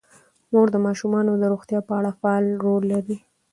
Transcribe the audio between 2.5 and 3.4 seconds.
رول لوبوي.